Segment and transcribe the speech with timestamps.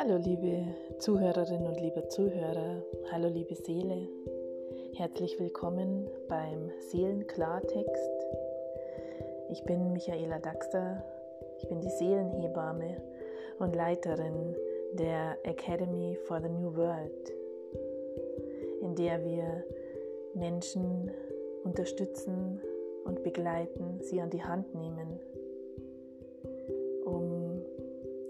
[0.00, 0.64] Hallo liebe
[1.00, 4.06] Zuhörerinnen und liebe Zuhörer, hallo liebe Seele,
[4.94, 8.26] herzlich willkommen beim Seelenklartext.
[9.50, 11.02] Ich bin Michaela Daxter,
[11.58, 13.02] ich bin die Seelenhebamme
[13.58, 14.54] und Leiterin
[14.92, 17.32] der Academy for the New World,
[18.80, 19.64] in der wir
[20.32, 21.10] Menschen
[21.64, 22.60] unterstützen
[23.04, 25.18] und begleiten, sie an die Hand nehmen,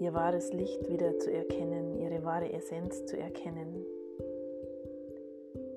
[0.09, 3.85] ihr wahres Licht wieder zu erkennen, ihre wahre Essenz zu erkennen,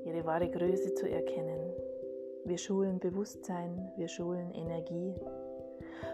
[0.05, 1.73] ihre wahre Größe zu erkennen.
[2.45, 5.13] Wir schulen Bewusstsein, wir schulen Energie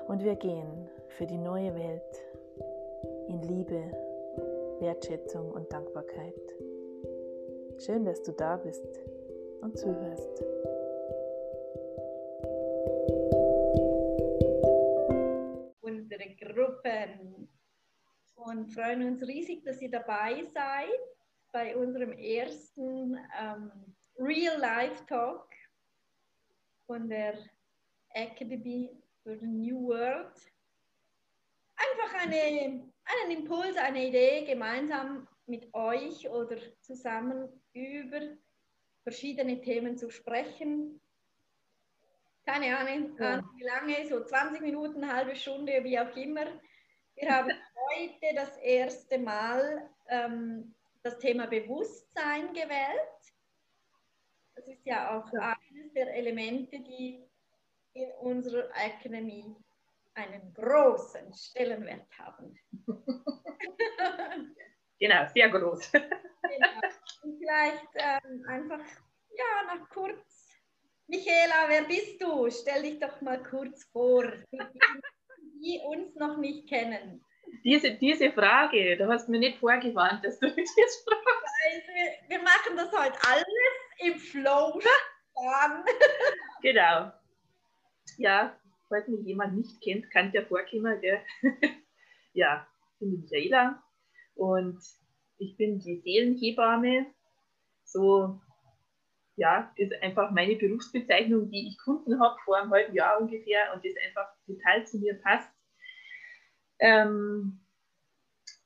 [0.08, 2.26] und wir gehen für die neue Welt
[3.28, 3.84] in Liebe,
[4.80, 6.56] Wertschätzung und Dankbarkeit.
[7.78, 9.00] Schön, dass du da bist
[9.62, 10.44] und zuhörst.
[18.77, 21.00] Freuen uns riesig, dass ihr dabei seid
[21.52, 23.72] bei unserem ersten ähm,
[24.19, 25.47] Real Life Talk
[26.86, 27.39] von der
[28.09, 28.92] Academy
[29.23, 30.31] for the New World.
[31.75, 38.19] Einfach eine, einen Impuls, eine Idee, gemeinsam mit euch oder zusammen über
[39.02, 41.02] verschiedene Themen zu sprechen.
[42.45, 43.44] Keine Ahnung, ja.
[43.56, 46.45] wie lange, so 20 Minuten, eine halbe Stunde, wie auch immer.
[47.18, 47.52] Wir haben
[47.90, 53.34] heute das erste Mal ähm, das Thema Bewusstsein gewählt.
[54.54, 55.58] Das ist ja auch ja.
[55.72, 57.28] eines der Elemente, die
[57.94, 59.56] in unserer Akademie
[60.14, 62.56] einen großen Stellenwert haben.
[65.00, 65.92] genau, sehr groß.
[65.92, 66.81] genau.
[67.24, 68.86] Und vielleicht ähm, einfach,
[69.31, 70.56] ja, noch kurz.
[71.08, 72.48] Michaela, wer bist du?
[72.52, 74.24] Stell dich doch mal kurz vor,
[75.61, 77.23] die, uns noch nicht kennen.
[77.63, 81.88] Diese, diese Frage, du hast mir nicht vorgewarnt, dass du mich jetzt fragst.
[81.88, 83.45] Wir, wir machen das heute alles
[84.00, 84.79] im Flow.
[86.62, 87.12] genau.
[88.17, 88.57] Ja,
[88.90, 91.00] falls mich jemand nicht kennt, kann der vorkommen.
[91.01, 91.22] Gell?
[92.34, 93.84] ja, ich bin die Michaela
[94.35, 94.79] und
[95.38, 97.07] ich bin die Seelenhebamme.
[97.84, 98.40] So,
[99.38, 103.86] ja, ist einfach meine Berufsbezeichnung, die ich gefunden habe vor einem halben Jahr ungefähr und
[103.86, 105.50] das einfach total zu mir passt.
[106.80, 107.59] Ähm,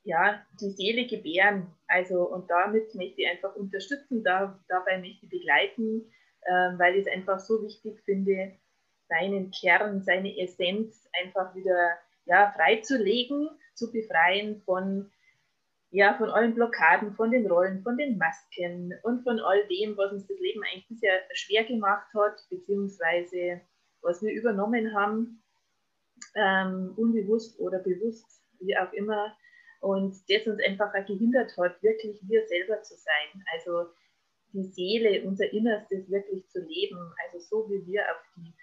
[0.03, 1.67] ja, die Seele gebären.
[1.87, 6.09] Also, und damit möchte ich einfach unterstützen, da, dabei möchte ich begleiten,
[6.41, 8.57] äh, weil ich es einfach so wichtig finde,
[9.09, 15.11] seinen Kern, seine Essenz einfach wieder ja, freizulegen, zu befreien von,
[15.91, 20.13] ja, von allen Blockaden, von den Rollen, von den Masken und von all dem, was
[20.13, 23.61] uns das Leben eigentlich bisher schwer gemacht hat, beziehungsweise
[24.01, 25.43] was wir übernommen haben,
[26.35, 29.35] ähm, unbewusst oder bewusst, wie auch immer,
[29.81, 33.43] und das uns einfach gehindert hat, wirklich wir selber zu sein.
[33.53, 33.89] Also
[34.53, 38.53] die Seele, unser Innerstes wirklich zu leben, also so wie wir auf die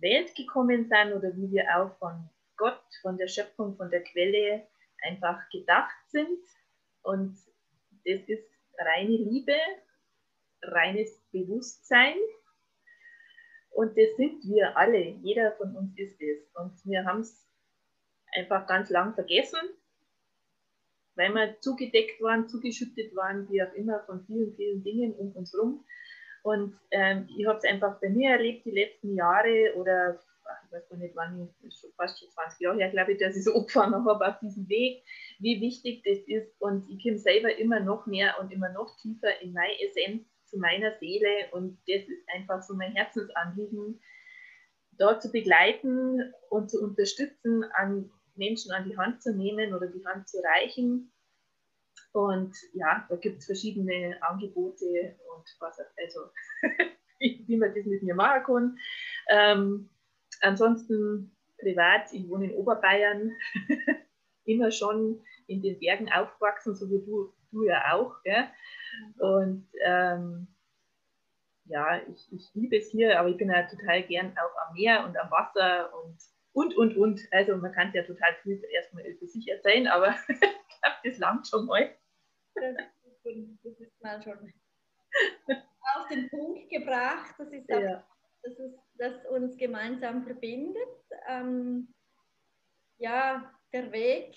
[0.00, 4.66] Welt gekommen sind oder wie wir auch von Gott, von der Schöpfung, von der Quelle
[5.02, 6.38] einfach gedacht sind.
[7.08, 7.38] Und
[8.04, 9.56] das ist reine Liebe,
[10.60, 12.16] reines Bewusstsein.
[13.70, 15.16] Und das sind wir alle.
[15.22, 16.50] Jeder von uns ist es.
[16.54, 17.48] Und wir haben es
[18.34, 19.58] einfach ganz lang vergessen,
[21.14, 25.54] weil wir zugedeckt waren, zugeschüttet waren, wie auch immer, von vielen, vielen Dingen um uns
[25.54, 25.86] herum.
[26.42, 30.20] Und ähm, ich habe es einfach bei mir erlebt, die letzten Jahre oder
[30.64, 33.36] ich weiß gar nicht wann, ich, schon fast schon 20 Jahre her, glaube ich, dass
[33.36, 35.04] ich so angefangen habe auf diesem Weg,
[35.38, 36.60] wie wichtig das ist.
[36.60, 40.58] Und ich komme selber immer noch mehr und immer noch tiefer in meine Essenz, zu
[40.58, 41.50] meiner Seele.
[41.52, 44.00] Und das ist einfach so mein Herzensanliegen,
[44.92, 50.04] dort zu begleiten und zu unterstützen, an Menschen an die Hand zu nehmen oder die
[50.04, 51.12] Hand zu reichen
[52.12, 56.30] und ja, da gibt es verschiedene Angebote und was, also
[57.20, 58.78] wie man das mit mir machen kann.
[59.28, 59.90] Ähm,
[60.42, 63.32] ansonsten privat, ich wohne in Oberbayern,
[64.44, 68.22] immer schon in den Bergen aufgewachsen, so wie du, du ja auch.
[68.22, 68.44] Gell?
[69.18, 70.48] Und ähm,
[71.64, 75.04] ja, ich, ich liebe es hier, aber ich bin ja total gern auch am Meer
[75.04, 76.18] und am Wasser und
[76.52, 77.20] und, und, und.
[77.30, 81.46] Also man kann ja total viel erstmal für sich erzählen, aber ich glaube, das langt
[81.46, 81.94] schon mal.
[82.54, 84.52] Das ist mal schon
[85.94, 87.34] auf den Punkt gebracht.
[87.38, 88.04] Das ist ja.
[88.48, 90.88] Das, ist, das uns gemeinsam verbindet.
[91.28, 91.92] Ähm,
[92.98, 94.36] ja, der Weg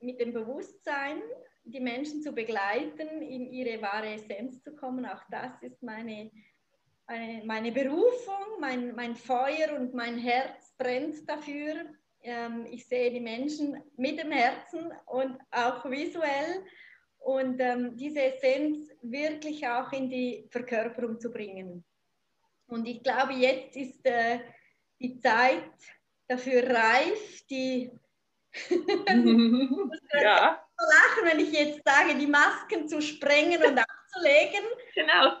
[0.00, 1.22] mit dem Bewusstsein,
[1.64, 6.30] die Menschen zu begleiten, in ihre wahre Essenz zu kommen, auch das ist meine,
[7.06, 11.86] meine, meine Berufung, mein, mein Feuer und mein Herz brennt dafür.
[12.22, 16.64] Ähm, ich sehe die Menschen mit dem Herzen und auch visuell
[17.18, 21.84] und ähm, diese Essenz wirklich auch in die Verkörperung zu bringen.
[22.72, 24.40] Und ich glaube, jetzt ist äh,
[24.98, 25.62] die Zeit
[26.26, 27.92] dafür reif, die
[30.14, 30.66] ja.
[30.78, 34.64] lachen, wenn ich jetzt sage, die Masken zu sprengen und abzulegen.
[34.94, 35.36] Genau.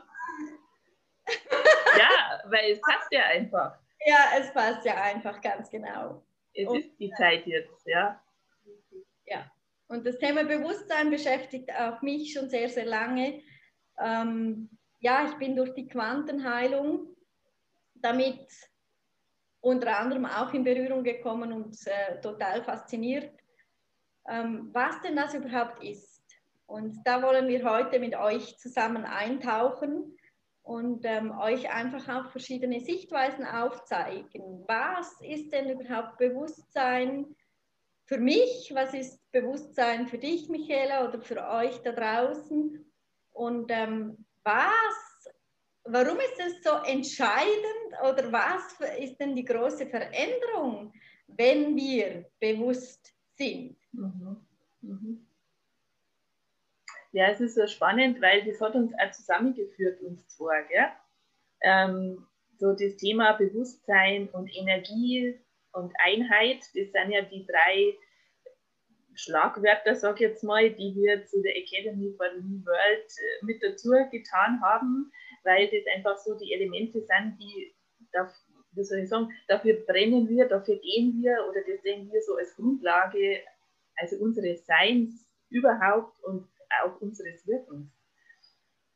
[1.96, 3.78] ja, weil es passt ja einfach.
[4.04, 6.22] Ja, es passt ja einfach, ganz genau.
[6.52, 8.22] Es und, ist die Zeit jetzt, ja.
[9.24, 9.50] Ja,
[9.88, 13.42] und das Thema Bewusstsein beschäftigt auch mich schon sehr, sehr lange.
[13.98, 14.68] Ähm,
[15.00, 17.11] ja, ich bin durch die Quantenheilung
[18.02, 18.46] damit
[19.60, 23.32] unter anderem auch in Berührung gekommen und äh, total fasziniert,
[24.28, 26.22] ähm, was denn das überhaupt ist.
[26.66, 30.16] Und da wollen wir heute mit euch zusammen eintauchen
[30.62, 34.64] und ähm, euch einfach auch verschiedene Sichtweisen aufzeigen.
[34.66, 37.36] Was ist denn überhaupt Bewusstsein
[38.06, 38.72] für mich?
[38.74, 42.84] Was ist Bewusstsein für dich, Michaela, oder für euch da draußen?
[43.32, 45.11] Und ähm, was,
[45.84, 50.92] warum ist es so entscheidend oder was ist denn die große Veränderung,
[51.26, 53.76] wenn wir bewusst sind?
[53.92, 54.36] Mhm.
[54.80, 55.26] Mhm.
[57.12, 60.62] Ja, es ist so spannend, weil das hat uns auch zusammengeführt, uns zwei.
[60.62, 60.88] Gell?
[61.60, 62.26] Ähm,
[62.58, 65.38] so das Thema Bewusstsein und Energie
[65.72, 67.94] und Einheit, das sind ja die drei
[69.14, 73.44] Schlagwörter, sag ich jetzt mal, die wir zu der Academy for the New World äh,
[73.44, 75.12] mit dazu getan haben,
[75.44, 77.74] weil das einfach so die Elemente sind, die,
[78.72, 82.36] wie soll ich sagen, dafür brennen wir, dafür gehen wir oder das sehen wir so
[82.36, 83.40] als Grundlage,
[83.96, 86.48] also unseres Seins überhaupt und
[86.82, 87.90] auch unseres Wirkens.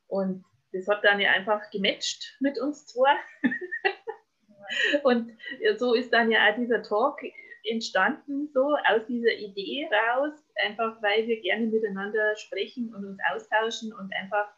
[0.08, 3.16] Und das hat dann ja einfach gematcht mit uns zwei.
[5.02, 5.32] und
[5.76, 7.20] so ist dann ja auch dieser Talk
[7.64, 10.32] entstanden, so aus dieser Idee raus,
[10.64, 14.48] einfach weil wir gerne miteinander sprechen und uns austauschen und einfach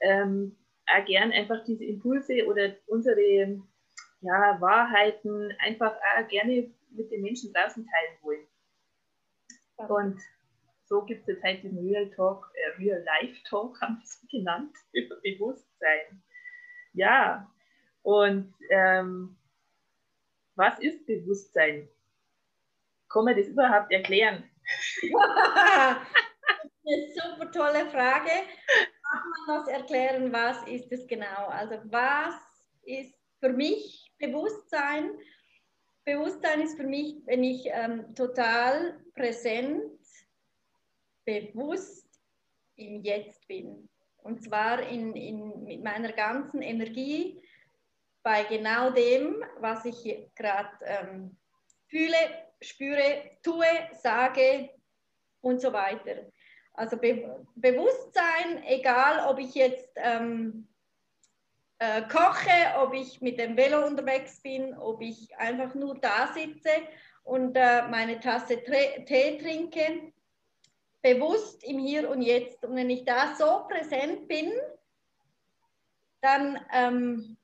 [0.00, 3.62] ähm, auch gern einfach diese Impulse oder unsere
[4.20, 8.46] ja, Wahrheiten einfach auch gerne mit den Menschen draußen teilen wollen.
[9.88, 10.20] Und
[10.86, 14.26] so gibt es jetzt halt den Real Talk, äh, Real Life Talk, haben wir es
[14.30, 16.22] genannt, über Bewusstsein.
[16.92, 17.50] Ja,
[18.02, 19.36] und ähm,
[20.54, 21.88] was ist Bewusstsein?
[23.08, 24.48] Kann man das überhaupt erklären?
[26.86, 28.30] eine super tolle Frage.
[29.14, 31.46] Kann man das erklären, was ist es genau?
[31.46, 32.34] Also was
[32.82, 35.10] ist für mich Bewusstsein?
[36.04, 40.00] Bewusstsein ist für mich, wenn ich ähm, total präsent
[41.24, 42.08] bewusst
[42.76, 43.88] im Jetzt bin.
[44.18, 47.40] Und zwar in, in, mit meiner ganzen Energie
[48.22, 51.36] bei genau dem, was ich gerade ähm,
[51.88, 52.16] fühle,
[52.60, 54.70] spüre, tue, sage
[55.40, 56.26] und so weiter.
[56.74, 60.66] Also Be Bewusstsein, egal ob ich jetzt ähm,
[61.78, 66.70] äh, koche, ob ich mit dem Velo unterwegs bin, ob ich einfach nur da sitze
[67.22, 70.12] und äh, meine Tasse Tee trinke,
[71.00, 72.64] bewusst im Hier und Jetzt.
[72.64, 74.52] Und wenn ich da so präsent bin,
[76.20, 77.36] dann, ähm,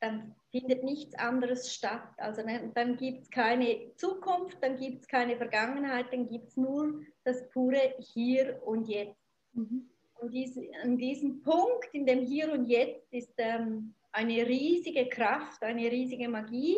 [0.00, 2.08] dann findet nichts anderes statt.
[2.18, 6.56] Also dann, dann gibt es keine Zukunft, dann gibt es keine Vergangenheit, dann gibt es
[6.56, 9.18] nur das pure Hier und Jetzt.
[9.52, 9.90] Mhm.
[10.20, 15.62] Und dies, an diesem Punkt, in dem Hier und Jetzt, ist ähm, eine riesige Kraft,
[15.62, 16.76] eine riesige Magie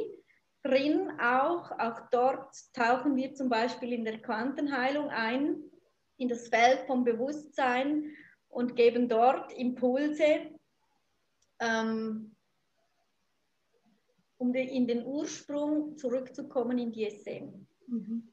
[0.63, 1.71] drin auch.
[1.79, 5.63] Auch dort tauchen wir zum Beispiel in der Quantenheilung ein,
[6.17, 8.13] in das Feld vom Bewusstsein
[8.49, 10.51] und geben dort Impulse,
[11.61, 12.36] ähm,
[14.39, 17.67] um in den Ursprung zurückzukommen, in die Essenz.
[17.87, 18.33] Mhm.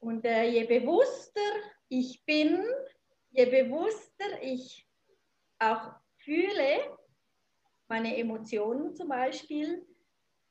[0.00, 1.40] Und äh, je bewusster
[1.88, 2.64] ich bin,
[3.30, 4.88] je bewusster ich
[5.58, 6.96] auch fühle,
[7.88, 9.86] meine Emotionen zum Beispiel,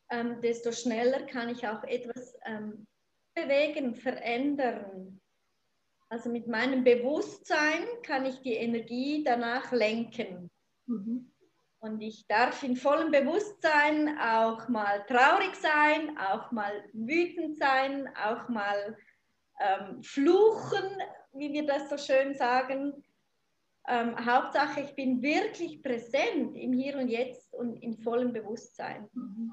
[0.10, 2.88] ähm, desto schneller kann ich auch etwas ähm,
[3.34, 5.20] bewegen, verändern.
[6.10, 10.50] Also mit meinem Bewusstsein kann ich die Energie danach lenken.
[10.86, 11.32] Mhm.
[11.86, 18.50] Und ich darf in vollem Bewusstsein auch mal traurig sein, auch mal wütend sein, auch
[18.50, 18.98] mal
[19.60, 21.00] ähm, fluchen,
[21.34, 23.04] wie wir das so schön sagen.
[23.88, 29.08] Ähm, Hauptsache, ich bin wirklich präsent im Hier und Jetzt und in vollem Bewusstsein.
[29.14, 29.52] Mhm.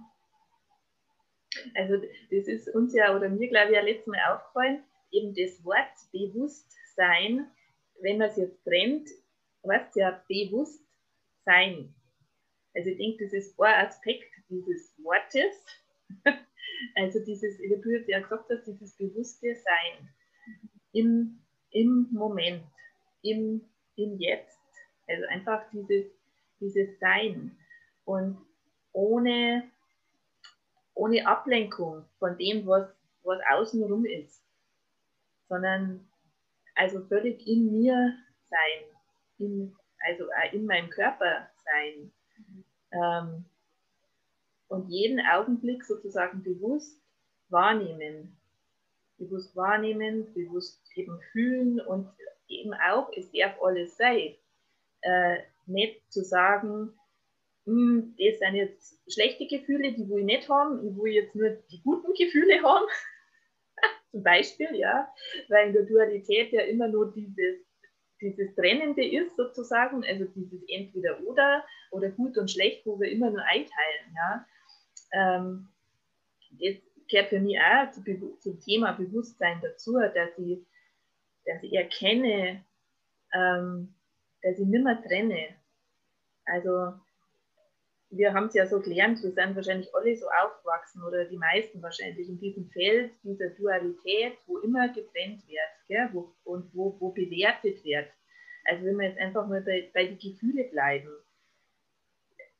[1.74, 5.62] Also das ist uns ja, oder mir glaube ich ja letztes Mal aufgefallen, eben das
[5.66, 7.50] Wort Bewusstsein,
[8.00, 9.10] wenn man es jetzt trennt,
[9.68, 11.94] heißt ja Bewusstsein.
[12.74, 15.66] Also ich denke, das ist ein Aspekt dieses Wortes.
[16.96, 20.08] Also dieses, wie du ja gesagt hast, dieses bewusste Sein
[20.92, 21.38] im,
[21.70, 22.64] im Moment,
[23.22, 23.64] im,
[23.96, 24.58] im Jetzt.
[25.06, 26.06] Also einfach dieses,
[26.60, 27.56] dieses Sein
[28.04, 28.36] und
[28.92, 29.70] ohne,
[30.94, 32.88] ohne Ablenkung von dem, was,
[33.22, 34.44] was außenrum ist,
[35.48, 36.08] sondern
[36.74, 38.16] also völlig in mir
[38.48, 38.84] sein,
[39.38, 39.76] in,
[40.08, 42.12] also in meinem Körper sein.
[42.92, 43.44] Ähm,
[44.68, 47.00] und jeden Augenblick sozusagen bewusst
[47.48, 48.36] wahrnehmen.
[49.18, 52.08] Bewusst wahrnehmen, bewusst eben fühlen und
[52.48, 54.34] eben auch, es darf alles sein.
[55.02, 56.92] Äh, nicht zu sagen,
[57.66, 61.50] hm, das sind jetzt schlechte Gefühle, die will ich nicht haben, ich will jetzt nur
[61.70, 62.86] die guten Gefühle haben.
[64.10, 65.08] Zum Beispiel, ja,
[65.48, 67.64] weil in der Dualität ja immer nur dieses,
[68.22, 73.42] dieses Trennende ist, sozusagen, also dieses Entweder-Oder oder gut und schlecht, wo wir immer nur
[73.42, 74.46] einteilen, ja.
[75.12, 75.68] Ähm,
[76.52, 76.76] das
[77.08, 80.58] gehört für mich auch zu, zum Thema Bewusstsein dazu, dass ich,
[81.44, 82.64] dass ich erkenne,
[83.34, 83.94] ähm,
[84.42, 85.48] dass ich nicht mehr trenne.
[86.44, 86.94] Also
[88.14, 91.82] wir haben es ja so gelernt, wir sind wahrscheinlich alle so aufgewachsen oder die meisten
[91.82, 97.10] wahrscheinlich in diesem Feld dieser Dualität, wo immer getrennt wird gell, wo, und wo, wo
[97.10, 98.08] bewertet wird.
[98.64, 101.10] Also wenn wir jetzt einfach mal bei, bei den Gefühlen bleiben.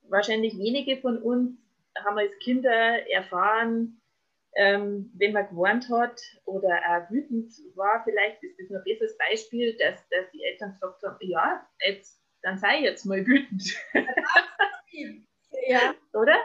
[0.09, 1.59] Wahrscheinlich wenige von uns
[2.03, 2.71] haben als Kinder
[3.11, 4.01] erfahren,
[4.55, 9.77] ähm, wenn man gewarnt hat oder auch wütend war, vielleicht ist das ein besseres Beispiel,
[9.77, 13.63] dass, dass die Eltern gesagt haben, ja, jetzt, dann sei jetzt mal wütend.
[15.67, 15.95] ja.
[16.13, 16.37] Oder?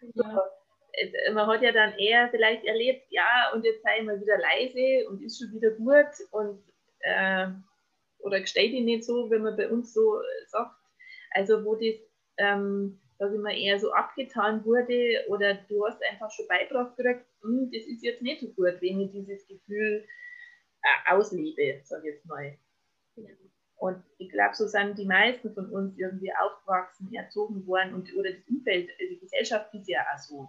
[0.00, 0.12] Ja.
[0.14, 4.38] So, man hat ja dann eher vielleicht erlebt, ja, und jetzt sei ich mal wieder
[4.38, 6.62] leise und ist schon wieder gut und
[7.00, 7.48] äh,
[8.20, 10.74] oder gesteht ihn nicht so, wenn man bei uns so sagt.
[11.30, 11.94] Also wo das
[12.38, 17.70] ähm, ich mal, eher so abgetan wurde oder du hast einfach schon beigebracht gekriegt, hm,
[17.72, 20.06] das ist jetzt nicht so gut, wenn ich dieses Gefühl
[20.82, 22.56] äh, auslebe, sage ich jetzt mal.
[23.16, 23.30] Ja.
[23.78, 28.32] Und ich glaube, so sind die meisten von uns irgendwie aufgewachsen, erzogen worden und oder
[28.32, 30.48] das Umfeld, also die Gesellschaft ist ja auch so.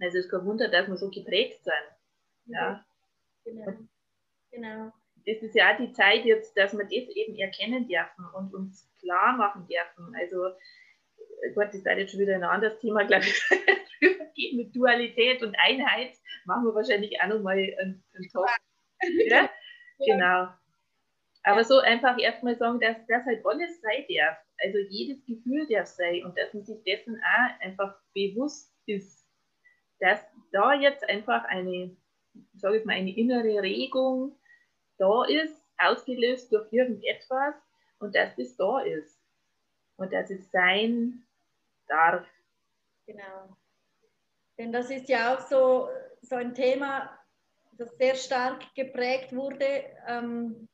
[0.00, 2.54] Also es ist kein Wunder, dass wir so geprägt sind.
[2.54, 2.84] Ja.
[3.44, 3.72] Genau.
[4.52, 4.92] genau.
[5.26, 8.88] Das ist ja auch die Zeit jetzt, dass wir das eben erkennen dürfen und uns
[9.00, 10.14] klar machen dürfen.
[10.14, 10.54] Also
[11.54, 13.42] Gott, das ist jetzt schon wieder ein anderes Thema, glaube ich,
[14.34, 16.14] geht mit Dualität und Einheit.
[16.44, 18.48] Machen wir wahrscheinlich auch nochmal einen, einen Talk.
[19.28, 19.50] Ja?
[19.98, 20.48] Genau.
[21.44, 24.38] Aber so einfach erstmal sagen, dass das halt alles sein darf.
[24.58, 29.26] Also jedes Gefühl darf sein und dass man sich dessen auch einfach bewusst ist,
[30.00, 30.20] dass
[30.52, 31.96] da jetzt einfach eine,
[32.54, 34.36] sage ich mal, eine innere Regung
[34.98, 37.54] da ist, ausgelöst durch irgendetwas
[38.00, 39.18] und dass das da ist.
[39.96, 41.24] Und dass es sein
[41.88, 42.26] darf.
[43.06, 43.56] Genau.
[44.56, 45.88] Denn das ist ja auch so,
[46.22, 47.18] so ein Thema,
[47.72, 50.68] das sehr stark geprägt wurde, ähm,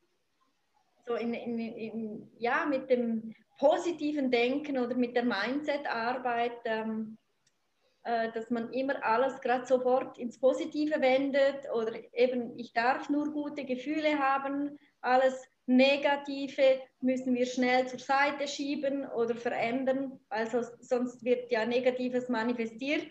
[1.06, 7.18] so in, in, in, ja, mit dem positiven Denken oder mit der Mindset-Arbeit, ähm,
[8.04, 13.32] äh, dass man immer alles gerade sofort ins Positive wendet oder eben, ich darf nur
[13.32, 21.24] gute Gefühle haben, alles Negative müssen wir schnell zur Seite schieben oder verändern, also sonst
[21.24, 23.06] wird ja Negatives manifestiert.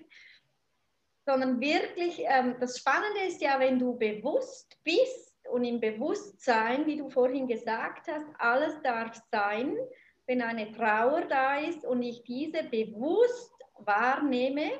[1.25, 6.97] Sondern wirklich, ähm, das Spannende ist ja, wenn du bewusst bist und im Bewusstsein, wie
[6.97, 9.77] du vorhin gesagt hast, alles darf sein,
[10.25, 14.71] wenn eine Trauer da ist und ich diese bewusst wahrnehme,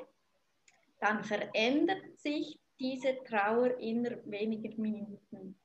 [1.00, 5.58] dann verändert sich diese Trauer inner weniger Minuten.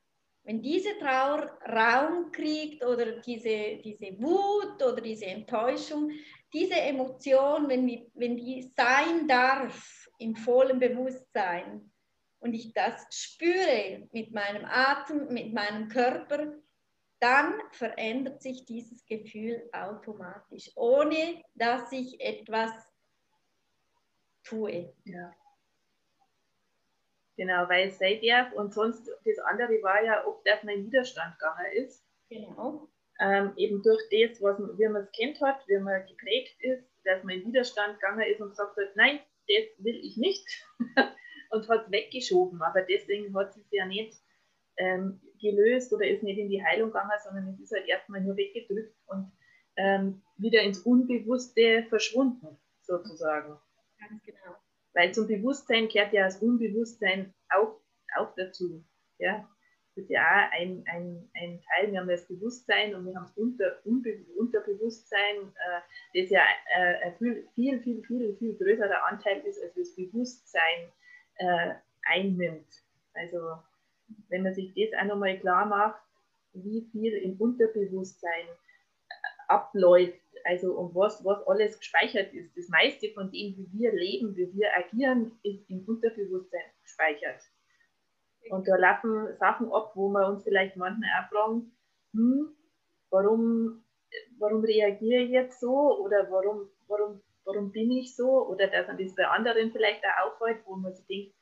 [0.43, 6.11] Wenn diese Trauer Raum kriegt oder diese, diese Wut oder diese Enttäuschung,
[6.51, 11.88] diese Emotion, wenn, wenn die sein darf im vollen Bewusstsein
[12.39, 16.53] und ich das spüre mit meinem Atem, mit meinem Körper,
[17.19, 22.71] dann verändert sich dieses Gefühl automatisch, ohne dass ich etwas
[24.43, 24.93] tue.
[25.03, 25.35] Ja.
[27.35, 30.85] Genau, weil es sein darf und sonst das andere war ja oft, dass man in
[30.87, 32.05] Widerstand gegangen ist.
[32.29, 32.89] Genau.
[33.21, 36.85] Ähm, eben durch das, was man, wie man es kennt hat, wie man geprägt ist,
[37.03, 40.45] dass man in Widerstand gegangen ist und gesagt hat, nein, das will ich nicht
[41.49, 42.61] und hat es weggeschoben.
[42.61, 44.13] Aber deswegen hat es ja nicht
[44.77, 48.35] ähm, gelöst oder ist nicht in die Heilung gegangen, sondern es ist halt erstmal nur
[48.37, 49.31] weggedrückt und
[49.77, 53.57] ähm, wieder ins Unbewusste verschwunden, sozusagen.
[53.99, 54.55] Ganz genau.
[54.93, 57.79] Weil zum Bewusstsein gehört ja das Unbewusstsein auch,
[58.17, 58.83] auch dazu.
[59.19, 59.47] Ja?
[59.95, 61.91] Das ist ja auch ein, ein, ein Teil.
[61.91, 66.41] Wir haben das Bewusstsein und wir haben das Unter, Unbe Unterbewusstsein, äh, das ja
[66.75, 70.91] äh, ein viel, viel, viel, viel, viel größerer Anteil ist als das Bewusstsein
[71.39, 72.67] äh, einnimmt.
[73.13, 73.57] Also
[74.29, 76.01] wenn man sich das auch nochmal klar macht,
[76.53, 79.13] wie viel im Unterbewusstsein äh,
[79.47, 82.55] abläuft, also um was, was alles gespeichert ist.
[82.55, 87.41] Das meiste von dem, wie wir leben, wie wir agieren, ist im Unterbewusstsein gespeichert.
[88.49, 91.71] Und da laufen Sachen ab, wo wir uns vielleicht manchmal auch fragen,
[92.13, 92.55] hm,
[93.09, 93.83] warum,
[94.39, 98.97] warum reagiere ich jetzt so oder warum, warum, warum bin ich so oder dass man
[98.97, 101.35] das bei anderen vielleicht auch auffällt, wo man sich denkt,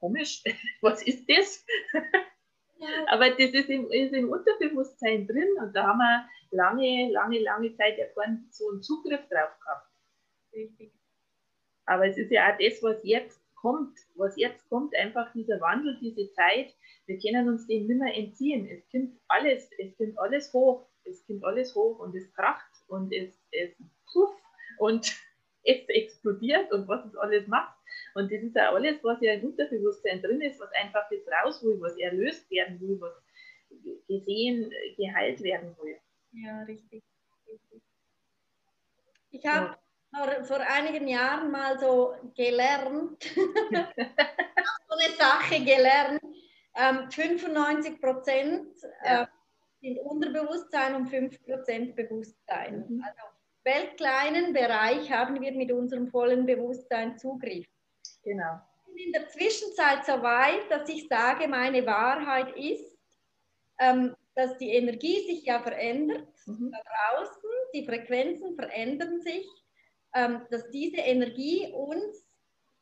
[0.00, 0.42] komisch,
[0.80, 1.64] was ist das?
[2.76, 2.88] Ja.
[3.08, 7.74] Aber das ist im, ist im, Unterbewusstsein drin und da haben wir lange, lange, lange
[7.74, 9.88] Zeit ja keinen so einen Zugriff drauf gehabt.
[10.52, 10.92] Richtig.
[11.86, 15.98] Aber es ist ja auch das, was jetzt kommt, was jetzt kommt, einfach dieser Wandel,
[16.00, 16.74] diese Zeit,
[17.06, 18.66] wir können uns dem nicht mehr entziehen.
[18.66, 23.12] Es kommt alles, es kommt alles hoch, es kommt alles hoch und es kracht und
[23.12, 23.74] es, es
[24.12, 24.34] puff
[24.78, 25.06] und
[25.64, 27.74] es explodiert und was es alles macht.
[28.14, 31.62] Und das ist ja alles, was ja im Unterbewusstsein drin ist, was einfach jetzt raus
[31.62, 33.12] will, was erlöst werden will, was
[34.08, 35.98] gesehen, geheilt werden will.
[36.32, 37.02] Ja, richtig.
[37.46, 37.82] richtig.
[39.30, 39.76] Ich habe
[40.14, 46.22] vor, vor einigen Jahren mal so gelernt, so eine Sache gelernt,
[46.76, 48.68] ähm, 95 Prozent
[49.02, 49.26] äh,
[49.80, 52.84] sind Unterbewusstsein und 5 Prozent Bewusstsein.
[52.88, 53.04] Mhm.
[53.04, 53.33] Also
[53.64, 57.66] weltkleinen Bereich haben wir mit unserem vollen Bewusstsein Zugriff.
[58.22, 58.60] Genau.
[58.86, 62.96] Ich bin in der Zwischenzeit so weit, dass ich sage, meine Wahrheit ist,
[63.78, 66.72] ähm, dass die Energie sich ja verändert mhm.
[66.72, 69.46] da draußen, die Frequenzen verändern sich
[70.14, 72.24] ähm, dass diese Energie uns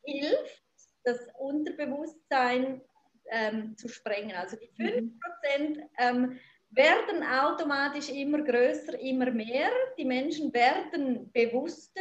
[0.04, 0.62] hilft,
[1.04, 2.82] das Unterbewusstsein
[3.30, 4.36] ähm, zu sprengen.
[4.36, 5.10] Also die 5%
[5.58, 5.88] mhm.
[5.98, 6.40] ähm,
[6.72, 9.70] werden automatisch immer größer, immer mehr.
[9.98, 12.00] Die Menschen werden bewusster.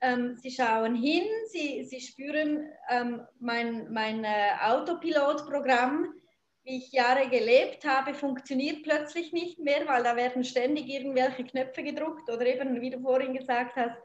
[0.00, 6.14] Ähm, sie schauen hin, sie, sie spüren ähm, mein, mein äh, Autopilotprogramm
[6.64, 11.82] wie ich Jahre gelebt habe, funktioniert plötzlich nicht mehr, weil da werden ständig irgendwelche Knöpfe
[11.82, 13.96] gedruckt oder eben, wie du vorhin gesagt hast,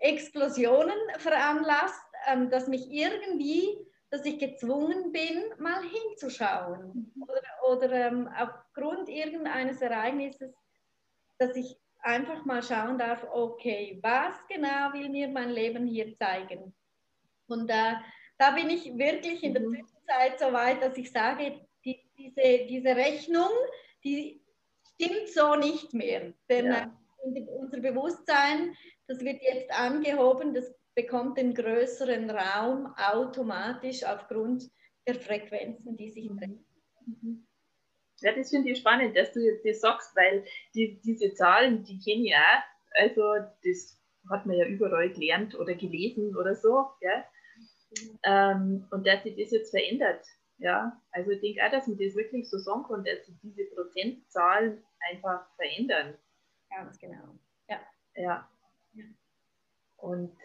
[0.00, 3.78] Explosionen veranlasst, ähm, dass mich irgendwie,
[4.10, 7.12] dass ich gezwungen bin, mal hinzuschauen.
[7.14, 7.22] Mhm.
[7.22, 10.52] Oder, oder ähm, aufgrund irgendeines Ereignisses,
[11.38, 16.74] dass ich einfach mal schauen darf, okay, was genau will mir mein Leben hier zeigen?
[17.46, 17.94] Und äh,
[18.38, 19.74] da bin ich wirklich in der mhm.
[19.74, 23.50] Zwischenzeit so weit, dass ich sage, die, diese, diese Rechnung,
[24.04, 24.42] die
[24.94, 26.32] stimmt so nicht mehr.
[26.48, 26.90] Denn ja.
[27.24, 34.68] Äh, unser Bewusstsein, das wird jetzt angehoben, das bekommt den größeren Raum automatisch aufgrund
[35.06, 36.66] der Frequenzen, die sich drehen.
[37.06, 37.46] Mhm.
[38.20, 42.00] Ja, das finde ich spannend, dass du jetzt das sagst, weil die, diese Zahlen, die
[42.00, 43.00] kenne ich auch.
[43.00, 43.22] Also
[43.62, 43.96] das
[44.28, 46.88] hat man ja überall gelernt oder gelesen oder so.
[47.00, 47.24] Ja?
[47.90, 48.18] Mhm.
[48.24, 50.26] Ähm, und dass sich das jetzt verändert.
[50.56, 53.66] Ja, also ich denke auch, dass man das wirklich so sagen kann, dass sich diese
[53.66, 56.18] Prozentzahlen einfach verändern.
[56.68, 57.38] Ganz genau.
[57.68, 57.80] Ja.
[58.16, 58.50] Ja.
[58.94, 59.04] ja.
[59.98, 60.36] Und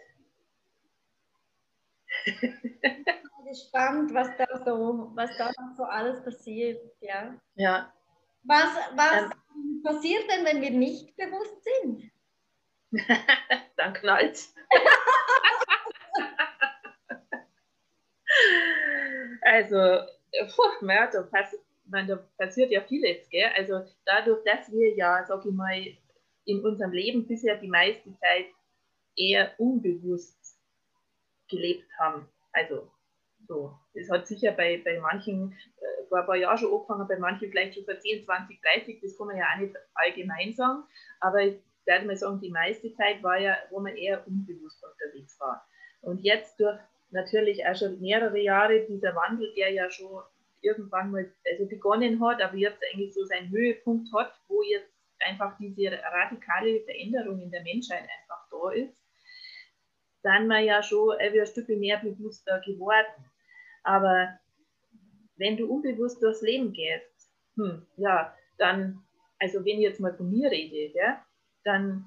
[3.44, 7.34] gespannt, was da so, was da so alles passiert, ja.
[7.54, 7.92] Ja.
[8.42, 12.10] Was, was ähm, passiert denn, wenn wir nicht bewusst sind?
[13.76, 14.54] Dann knallt's.
[19.46, 23.50] Also, puh, ja, da, pass, man, da passiert ja vieles, gell?
[23.56, 25.86] Also dadurch, dass wir ja, sag ich mal,
[26.46, 28.46] in unserem Leben bisher die meiste Zeit
[29.16, 30.43] eher unbewusst
[31.48, 32.28] gelebt haben.
[32.52, 32.90] Also
[33.46, 33.78] so.
[33.94, 37.50] Das hat sicher bei, bei manchen äh, vor ein paar Jahren schon angefangen, bei manchen
[37.50, 40.84] vielleicht schon vor 10, 20, 30, das kann man ja auch nicht allgemein sagen.
[41.20, 45.38] Aber ich werde mal sagen, die meiste Zeit war ja, wo man eher unbewusst unterwegs
[45.40, 45.66] war.
[46.00, 46.78] Und jetzt durch
[47.10, 50.22] natürlich auch schon mehrere Jahre dieser Wandel, der ja schon
[50.60, 55.56] irgendwann mal also begonnen hat, aber jetzt eigentlich so seinen Höhepunkt hat, wo jetzt einfach
[55.58, 59.03] diese radikale Veränderung in der Menschheit einfach da ist,
[60.24, 63.24] sind wir ja schon ein Stück mehr bewusster geworden.
[63.82, 64.38] Aber
[65.36, 69.04] wenn du unbewusst durchs Leben gehst, hm, ja, dann,
[69.38, 71.22] also wenn ich jetzt mal von mir rede, ja,
[71.64, 72.06] dann,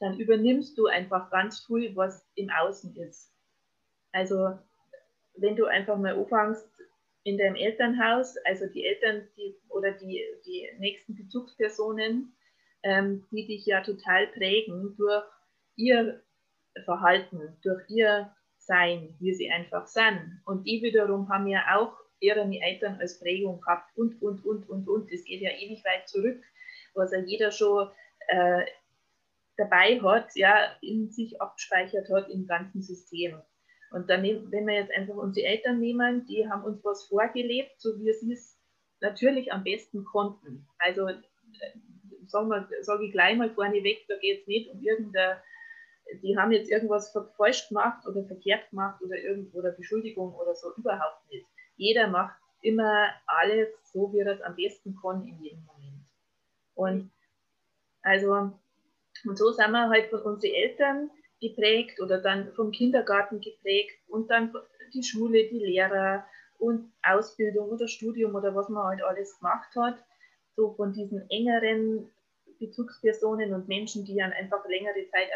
[0.00, 3.30] dann übernimmst du einfach ganz viel, was im Außen ist.
[4.12, 4.58] Also
[5.36, 6.66] wenn du einfach mal anfängst
[7.24, 12.34] in deinem Elternhaus, also die Eltern die, oder die, die nächsten Bezugspersonen,
[12.82, 15.24] ähm, die dich ja total prägen durch
[15.76, 16.22] ihr
[16.84, 20.40] Verhalten, durch ihr Sein, wie sie einfach sind.
[20.44, 24.88] Und die wiederum haben ja auch ihre Eltern als Prägung gehabt und, und, und, und,
[24.88, 25.12] und.
[25.12, 26.42] Das geht ja ewig weit zurück,
[26.94, 27.88] was ja jeder schon
[28.28, 28.64] äh,
[29.56, 33.40] dabei hat, ja, in sich abgespeichert hat im ganzen System.
[33.90, 37.98] Und dann, wenn wir jetzt einfach unsere Eltern nehmen, die haben uns was vorgelebt, so
[37.98, 38.58] wie sie es
[39.00, 40.66] natürlich am besten konnten.
[40.78, 41.22] Also äh,
[42.26, 45.40] sage sag ich gleich mal vorne weg, da geht es nicht um irgendeine,
[46.22, 50.72] die haben jetzt irgendwas falsch gemacht oder verkehrt gemacht oder irgendwo oder Beschuldigung oder so,
[50.76, 51.46] überhaupt nicht.
[51.76, 56.04] Jeder macht immer alles so, wie er es am besten kann in jedem Moment.
[56.74, 57.10] Und
[58.02, 58.52] also,
[59.24, 64.30] und so sind wir halt von unseren Eltern geprägt oder dann vom Kindergarten geprägt und
[64.30, 64.52] dann
[64.94, 66.24] die Schule, die Lehrer
[66.58, 69.98] und Ausbildung oder Studium oder was man halt alles gemacht hat,
[70.54, 72.10] so von diesen engeren
[72.58, 75.28] Bezugspersonen und Menschen, die dann einfach längere Zeit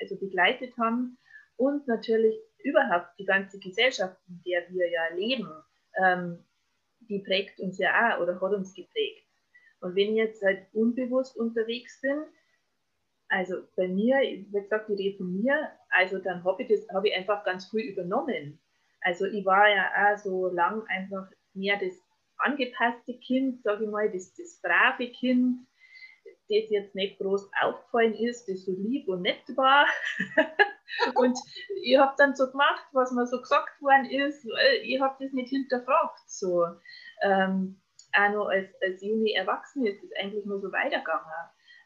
[0.00, 1.18] also begleitet haben
[1.56, 5.48] und natürlich überhaupt die ganze Gesellschaft, in der wir ja leben,
[6.02, 6.44] ähm,
[7.00, 9.26] die prägt uns ja auch oder hat uns geprägt.
[9.80, 12.24] Und wenn ich jetzt halt unbewusst unterwegs bin,
[13.28, 17.08] also bei mir, wie gesagt, ich rede von mir, also dann habe ich das, habe
[17.08, 18.58] ich einfach ganz früh übernommen.
[19.00, 21.94] Also ich war ja auch so lang einfach mehr das
[22.38, 25.66] angepasste Kind, sage ich mal, das, das brave Kind,
[26.48, 29.86] das jetzt nicht groß aufgefallen ist, das so lieb und nett war.
[31.14, 31.38] und
[31.82, 34.46] ich habe dann so gemacht, was mir so gesagt worden ist.
[34.82, 36.28] Ich habe das nicht hinterfragt.
[36.28, 36.66] So.
[37.22, 37.80] Ähm,
[38.12, 41.24] auch noch als, als junge Erwachsene ist es eigentlich nur so weitergegangen.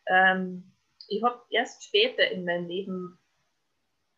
[0.06, 0.72] Ähm,
[1.08, 3.18] ich habe erst später in meinem Leben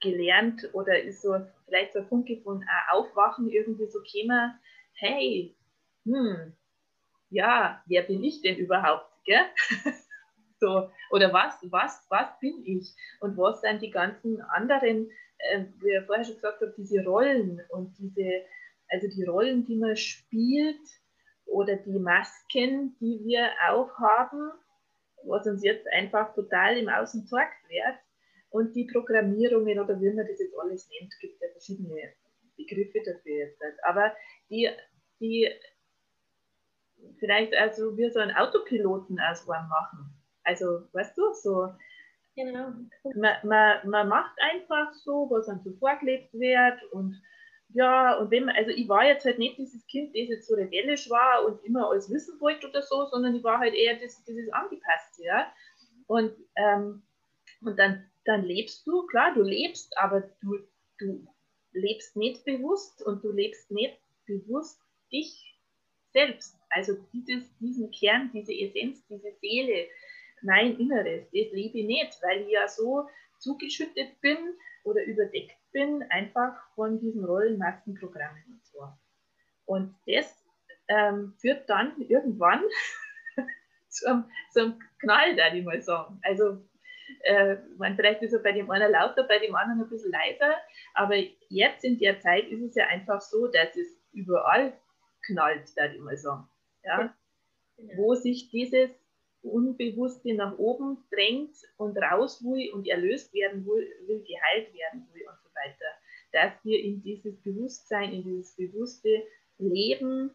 [0.01, 4.59] gelernt oder ist so vielleicht so ein Funke von Aufwachen irgendwie so käme,
[4.95, 5.55] hey,
[6.05, 6.57] hm,
[7.29, 9.45] ja, wer bin ich denn überhaupt, gell?
[10.61, 12.95] so, oder was, was, was bin ich?
[13.21, 17.61] Und was sind die ganzen anderen, äh, wie ich vorher schon gesagt habe, diese Rollen
[17.71, 18.45] und diese,
[18.89, 20.87] also die Rollen, die man spielt
[21.47, 24.53] oder die Masken, die wir aufhaben,
[25.25, 27.97] was uns jetzt einfach total im Außen zeigt wird,
[28.51, 32.15] und die Programmierungen oder wie man das jetzt alles nennt, gibt ja verschiedene
[32.57, 33.61] Begriffe dafür jetzt.
[33.61, 33.77] Halt.
[33.85, 34.15] Aber
[34.51, 34.69] die,
[35.21, 35.49] die
[37.19, 40.20] vielleicht also wie so einen Autopiloten aus machen.
[40.45, 41.69] Also, weißt du, so.
[42.37, 42.73] Genau.
[43.15, 47.21] Man, man, man macht einfach so, was einem so vorgelebt wird und
[47.73, 50.55] ja, und wenn man, also ich war jetzt halt nicht dieses Kind, das jetzt so
[50.55, 54.25] rebellisch war und immer alles wissen wollte oder so, sondern ich war halt eher das,
[54.25, 55.53] dieses Angepasste, ja.
[56.07, 57.03] Und, ähm,
[57.61, 60.59] und dann dann lebst du, klar, du lebst, aber du,
[60.99, 61.27] du
[61.73, 64.81] lebst nicht bewusst und du lebst nicht bewusst
[65.13, 65.59] dich
[66.13, 66.57] selbst.
[66.71, 69.89] Also dieses, diesen Kern, diese Essenz, diese Seele,
[70.43, 74.39] mein Inneres, das lebe ich nicht, weil ich ja so zugeschüttet bin
[74.85, 78.89] oder überdeckt bin, einfach von diesen Rollenmaskenprogrammen und so.
[79.67, 80.45] Und das
[80.89, 82.63] ähm, führt dann irgendwann
[83.89, 86.19] zu einem, zu einem Knall, da ich mal sagen.
[86.23, 86.59] Also
[87.23, 90.57] äh, man, vielleicht ist er bei dem einen lauter, bei dem anderen ein bisschen leiser,
[90.95, 91.17] aber
[91.49, 94.73] jetzt in der Zeit ist es ja einfach so, dass es überall
[95.27, 96.49] knallt, würde ich mal sagen.
[96.85, 97.15] Ja?
[97.77, 97.93] Genau.
[97.97, 98.91] Wo sich dieses
[99.43, 105.23] Unbewusste nach oben drängt und raus will und erlöst werden will, will geheilt werden will
[105.23, 105.87] und so weiter.
[106.33, 109.25] Dass wir in dieses Bewusstsein, in dieses bewusste
[109.59, 110.31] Leben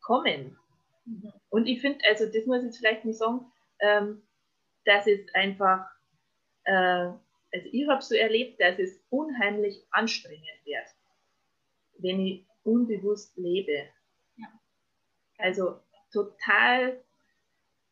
[0.00, 0.56] kommen.
[1.04, 1.32] Mhm.
[1.50, 4.22] Und ich finde, also das muss ich jetzt vielleicht nicht sagen, ähm,
[4.84, 5.86] dass es einfach,
[6.64, 10.86] äh, also ich habe so erlebt, dass es unheimlich anstrengend wird,
[11.98, 13.84] wenn ich unbewusst lebe.
[14.36, 14.46] Ja.
[15.38, 15.80] Also
[16.12, 17.02] total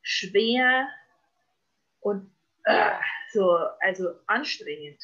[0.07, 0.89] schwer
[2.01, 2.31] und
[2.65, 2.93] äh,
[3.33, 5.03] so, also anstrengend.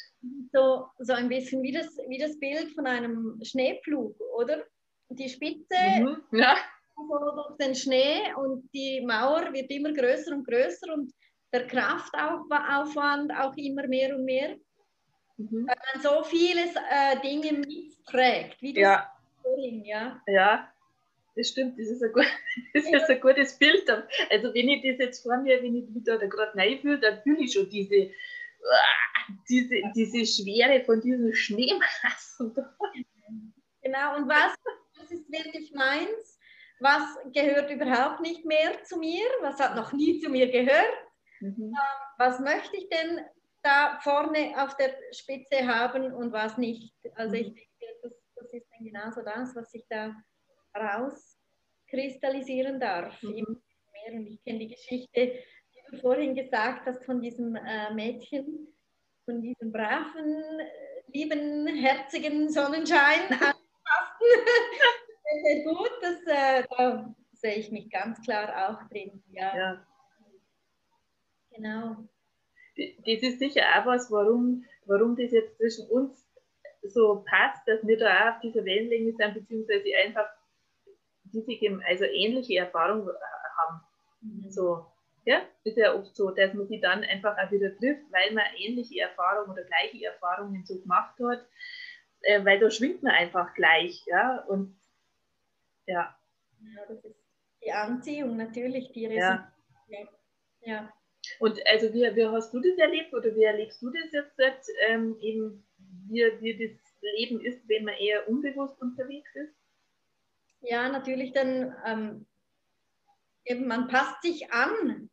[0.53, 4.65] So, so ein bisschen wie das, wie das Bild von einem Schneepflug, oder?
[5.09, 6.57] Die Spitze mhm, ja.
[6.97, 11.13] durch den Schnee und die Mauer wird immer größer und größer und
[11.53, 14.57] der Kraftaufwand auch immer mehr und mehr.
[15.37, 15.67] Mhm.
[15.67, 19.13] Weil man so viele äh, Dinge mitträgt, wie das ja.
[19.43, 20.23] vorhin, ja.
[20.27, 20.73] Ja,
[21.35, 22.25] das stimmt, das ist ein, gut,
[22.75, 23.89] das ist ein gutes Bild.
[24.31, 27.23] Also wenn ich das jetzt vor mir, wenn ich mich da gerade neu fühle, dann
[27.23, 28.11] fühle ich schon diese,
[29.49, 32.55] diese, diese Schwere von diesen Schneemassen.
[33.83, 34.55] Genau, und was,
[34.97, 36.39] was ist wirklich meins?
[36.81, 39.25] Was gehört überhaupt nicht mehr zu mir?
[39.41, 40.93] Was hat noch nie zu mir gehört?
[41.41, 41.75] Mhm.
[42.19, 43.21] Was möchte ich denn
[43.63, 46.95] da vorne auf der Spitze haben und was nicht?
[47.15, 47.55] Also ich mhm.
[47.55, 50.15] denke, das, das ist dann genauso das, was sich da
[50.75, 53.23] rauskristallisieren darf.
[53.23, 53.63] Mhm.
[54.09, 55.39] Und ich kenne die Geschichte,
[55.75, 58.67] die du vorhin gesagt hast, von diesem äh, Mädchen,
[59.25, 60.43] von diesem braven,
[61.07, 63.21] lieben, herzigen Sonnenschein.
[65.43, 69.23] Sehr gut, das, äh, da sehe ich mich ganz klar auch drin.
[69.31, 69.57] Ja.
[69.57, 69.87] ja.
[71.55, 71.97] Genau.
[72.77, 76.27] Das ist sicher auch was, warum, warum das jetzt zwischen uns
[76.83, 80.27] so passt, dass wir da auch auf dieser Wellenlänge sind, beziehungsweise einfach
[81.33, 83.09] diese, also ähnliche Erfahrungen
[83.57, 83.81] haben.
[84.21, 84.51] Mhm.
[84.51, 84.87] So,
[85.25, 88.45] ja, ist ja oft so, dass man sie dann einfach auch wieder trifft, weil man
[88.57, 91.47] ähnliche Erfahrungen oder gleiche Erfahrungen so gemacht hat,
[92.23, 94.77] äh, weil da schwingt man einfach gleich, ja, und
[95.87, 96.17] ja.
[96.61, 97.17] Ja, das ist
[97.65, 99.53] die Anziehung natürlich, die Resonanz.
[99.89, 99.99] Ja.
[100.63, 100.93] ja.
[101.39, 105.17] Und also wie, wie hast du das erlebt oder wie erlebst du das jetzt, ähm,
[105.21, 105.65] eben
[106.09, 109.55] wie, wie das Leben ist, wenn man eher unbewusst unterwegs ist?
[110.63, 112.27] Ja, natürlich dann, ähm,
[113.45, 115.11] eben man passt sich an.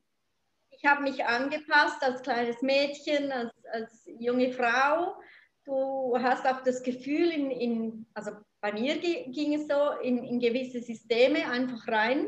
[0.69, 5.19] Ich habe mich angepasst als kleines Mädchen, als, als junge Frau.
[5.65, 8.31] Du hast auch das Gefühl, in, in also
[8.61, 12.27] bei mir ging es so, in, in gewisse Systeme einfach rein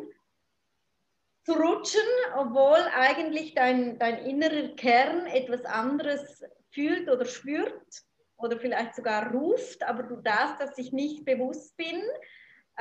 [1.43, 2.01] zu rutschen,
[2.35, 8.03] obwohl eigentlich dein, dein innerer Kern etwas anderes fühlt oder spürt
[8.37, 12.01] oder vielleicht sogar ruft, aber du das, dass ich nicht bewusst bin,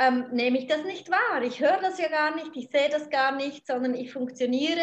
[0.00, 1.42] ähm, nehme ich das nicht wahr.
[1.42, 4.80] Ich höre das ja gar nicht, ich sehe das gar nicht, sondern ich funktioniere,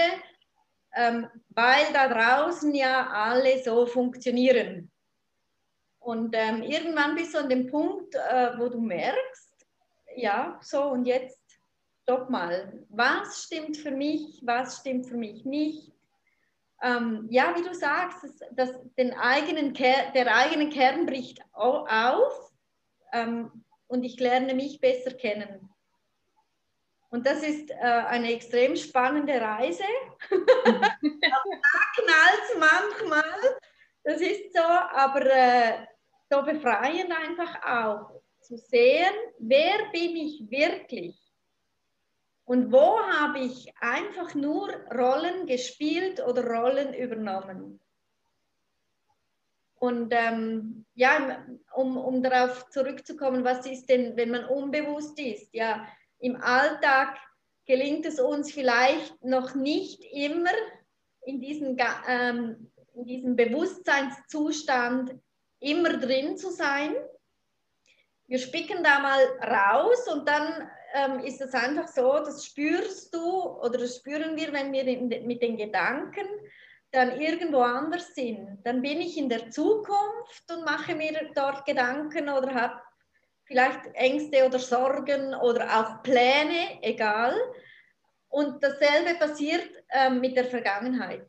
[0.95, 4.91] ähm, weil da draußen ja alle so funktionieren.
[5.99, 9.65] Und ähm, irgendwann bist du an dem Punkt, äh, wo du merkst,
[10.15, 11.39] ja, so und jetzt
[12.03, 15.91] stopp mal, was stimmt für mich, was stimmt für mich nicht.
[16.83, 22.51] Ähm, ja, wie du sagst, dass, dass den eigenen der eigene Kern bricht auf
[23.11, 25.69] ähm, und ich lerne mich besser kennen.
[27.09, 29.83] Und das ist äh, eine extrem spannende Reise.
[30.29, 30.97] da
[31.95, 33.59] knallt es manchmal,
[34.03, 35.85] das ist so, aber äh,
[36.29, 41.27] so befreiend einfach auch zu sehen, wer bin ich wirklich
[42.47, 47.81] und wo habe ich einfach nur Rollen gespielt oder Rollen übernommen?
[49.79, 55.53] Und ähm, ja, um, um darauf zurückzukommen, was ist denn, wenn man unbewusst ist?
[55.53, 55.87] Ja,
[56.19, 57.17] im Alltag
[57.65, 60.51] gelingt es uns vielleicht noch nicht immer
[61.25, 65.13] in, diesen, ähm, in diesem Bewusstseinszustand
[65.59, 66.95] immer drin zu sein.
[68.27, 73.19] Wir spicken da mal raus und dann ähm, ist es einfach so, das spürst du
[73.19, 74.83] oder das spüren wir, wenn wir
[75.21, 76.25] mit den Gedanken
[76.91, 78.59] dann irgendwo anders sind.
[78.63, 82.81] Dann bin ich in der Zukunft und mache mir dort Gedanken oder habe
[83.45, 87.35] vielleicht Ängste oder Sorgen oder auch Pläne, egal.
[88.29, 91.27] Und dasselbe passiert ähm, mit der Vergangenheit.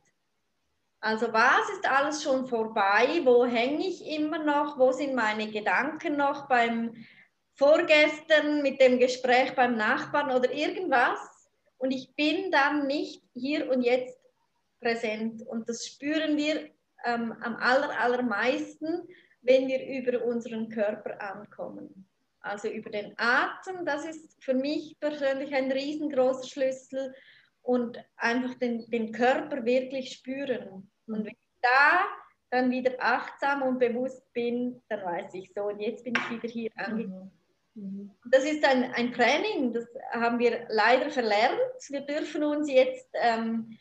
[1.00, 3.20] Also was ist alles schon vorbei?
[3.22, 4.78] Wo hänge ich immer noch?
[4.78, 6.92] Wo sind meine Gedanken noch beim
[7.54, 11.18] vorgestern mit dem Gespräch beim Nachbarn oder irgendwas
[11.78, 14.17] und ich bin dann nicht hier und jetzt
[14.80, 15.42] präsent.
[15.46, 16.70] Und das spüren wir
[17.04, 19.08] ähm, am aller, allermeisten,
[19.42, 22.08] wenn wir über unseren Körper ankommen.
[22.40, 27.14] Also über den Atem, das ist für mich persönlich ein riesengroßer Schlüssel
[27.62, 30.90] und einfach den, den Körper wirklich spüren.
[31.06, 32.04] Und wenn ich da
[32.50, 36.48] dann wieder achtsam und bewusst bin, dann weiß ich so, und jetzt bin ich wieder
[36.48, 37.30] hier angekommen.
[37.74, 38.10] Mhm.
[38.30, 41.60] Das ist ein, ein Training, das haben wir leider verlernt.
[41.88, 43.78] Wir dürfen uns jetzt ähm,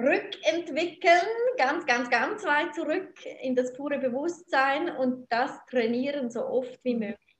[0.00, 6.82] rückentwickeln, ganz, ganz, ganz weit zurück in das pure Bewusstsein und das trainieren so oft
[6.84, 7.36] wie möglich.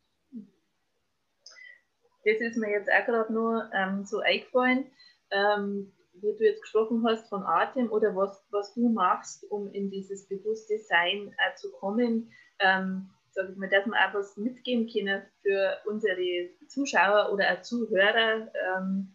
[2.25, 4.91] Das ist mir jetzt auch gerade nur ähm, so eingefallen,
[5.31, 9.91] ähm, wie du jetzt gesprochen hast von Atem oder was, was du machst, um in
[9.91, 12.31] dieses bewusste Sein äh, zu kommen.
[12.59, 17.63] Ähm, sage ich mal, dass wir auch was mitgeben können für unsere Zuschauer oder auch
[17.63, 19.15] Zuhörer ähm,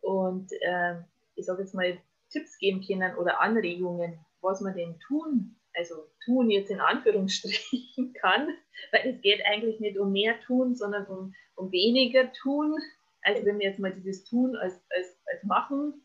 [0.00, 0.96] und äh,
[1.34, 1.98] ich sage jetzt mal
[2.30, 8.48] Tipps geben können oder Anregungen, was man denn tun, also tun jetzt in Anführungsstrichen kann,
[8.92, 12.76] weil es geht eigentlich nicht um mehr tun, sondern um, um weniger tun.
[13.22, 16.02] Also wenn man jetzt mal dieses Tun als, als, als Machen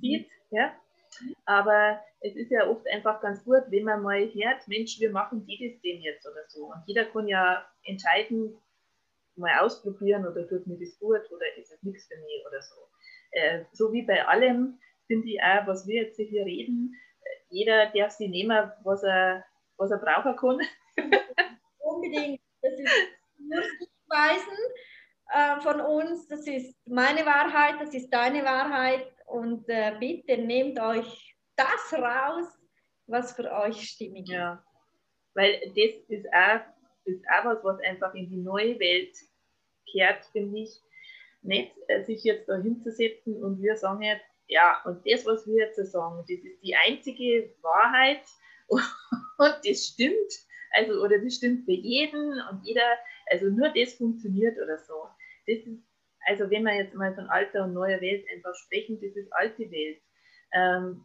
[0.00, 0.74] sieht, ja,
[1.44, 5.44] aber es ist ja oft einfach ganz gut, wenn man mal hört, Mensch, wir machen
[5.46, 6.66] die das denn jetzt oder so.
[6.66, 8.56] Und jeder kann ja entscheiden,
[9.36, 12.74] mal ausprobieren oder tut mir das gut oder ist es nichts für mich oder so.
[13.32, 16.94] Äh, so wie bei allem finde ich auch, was wir jetzt hier reden,
[17.50, 19.44] jeder darf sich nehmen, was er,
[19.76, 20.60] was er brauchen kann.
[21.78, 22.40] Unbedingt.
[22.62, 22.90] Das ist
[23.38, 24.58] nur Sichtweisen
[25.32, 26.26] äh, von uns.
[26.28, 29.06] Das ist meine Wahrheit, das ist deine Wahrheit.
[29.26, 32.46] Und äh, bitte nehmt euch das raus,
[33.06, 34.34] was für euch stimmig ist.
[34.34, 34.64] Ja,
[35.34, 36.60] weil das ist auch,
[37.04, 39.16] ist auch was, was einfach in die neue Welt
[39.90, 40.80] kehrt, finde ich.
[41.42, 45.66] Nicht äh, sich jetzt da hinzusetzen und wir sagen jetzt, ja, und das, was wir
[45.66, 48.22] jetzt sagen, das ist die einzige Wahrheit
[48.68, 50.32] und das stimmt.
[50.70, 55.08] Also, oder das stimmt für jeden und jeder, also nur das funktioniert oder so.
[55.48, 55.82] Das ist,
[56.26, 59.68] also wenn wir jetzt mal von alter und neuer Welt einfach sprechen, das ist alte
[59.72, 60.00] Welt.
[60.52, 61.04] Ähm,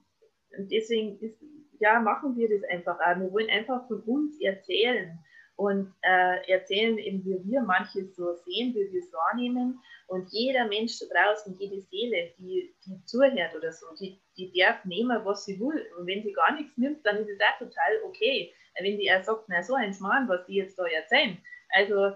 [0.56, 1.44] und deswegen ist,
[1.80, 3.20] ja, machen wir das einfach auch.
[3.20, 5.18] Wir wollen einfach von uns erzählen
[5.60, 9.78] und äh, erzählen eben, wie wir manches so sehen, wie wir es wahrnehmen.
[10.08, 14.86] Und jeder Mensch da draußen, jede Seele, die, die zuhört oder so, die, die darf
[14.86, 15.86] nehmen, was sie will.
[15.98, 18.54] Und wenn sie gar nichts nimmt, dann ist es auch total okay.
[18.80, 21.38] Wenn die auch sagt, na so ein Schmarrn, was die jetzt da erzählen.
[21.72, 22.15] Also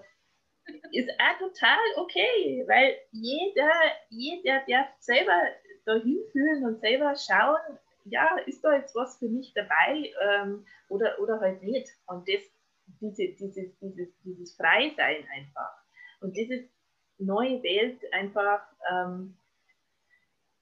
[0.94, 3.74] ist auch total okay, weil jeder,
[4.10, 5.38] jeder darf selber
[5.86, 11.20] dahin fühlen und selber schauen, ja, ist da jetzt was für mich dabei ähm, oder,
[11.20, 11.90] oder halt nicht.
[12.08, 12.53] Und das
[12.88, 15.84] diese, dieses, dieses, dieses Freisein einfach.
[16.22, 16.70] Und diese
[17.18, 19.38] neue Welt einfach, ähm,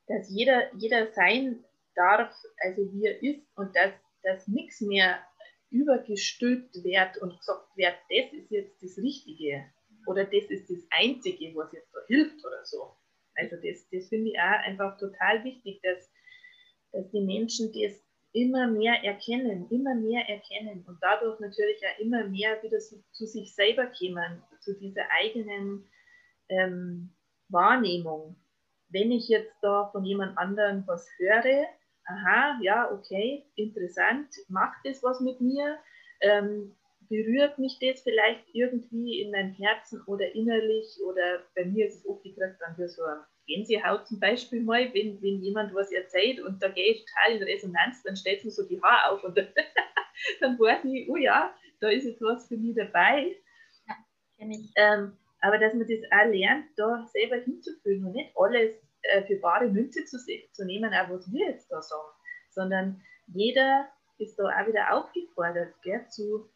[0.07, 1.63] dass jeder, jeder sein
[1.95, 5.19] darf, also wie er ist und dass, dass nichts mehr
[5.69, 9.65] übergestülpt wird und gesagt wird, das ist jetzt das Richtige
[10.07, 12.95] oder das ist das Einzige, was jetzt da hilft oder so.
[13.35, 16.11] Also das, das finde ich auch einfach total wichtig, dass,
[16.91, 22.25] dass die Menschen das immer mehr erkennen, immer mehr erkennen und dadurch natürlich auch immer
[22.25, 25.89] mehr wieder zu, sich selber kommen, zu dieser eigenen
[26.49, 27.13] ähm,
[27.49, 28.35] Wahrnehmung.
[28.89, 31.65] Wenn ich jetzt da von jemand anderem was höre,
[32.05, 35.77] aha, ja, okay, interessant, macht das was mit mir?
[36.21, 36.75] Ähm,
[37.09, 42.05] berührt mich das vielleicht irgendwie in meinem Herzen oder innerlich oder bei mir ist es
[42.05, 46.39] oft, ich kriege dann so ein Gänsehaut zum Beispiel mal, wenn, wenn jemand was erzählt
[46.41, 49.37] und da gehe ich total in Resonanz, dann stellt mir so die Haare auf und
[50.39, 53.35] dann weiß ich, oh ja, da ist jetzt was für mich dabei.
[53.87, 53.95] Ja,
[54.37, 54.71] kenne ich.
[54.75, 59.37] Ähm, aber dass man das auch lernt, da selber hinzufühlen und nicht alles äh, für
[59.37, 62.13] bare Münze zu, zu nehmen, auch was wir jetzt da sagen,
[62.51, 63.87] sondern jeder
[64.19, 66.49] ist da auch wieder aufgefordert, gell, zu,